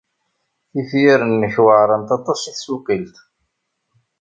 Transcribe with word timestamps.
Tifyar-nnek 0.71 1.55
weɛṛent 1.65 2.09
aṭas 2.17 2.41
i 2.51 2.53
tsuqilt. 2.53 3.15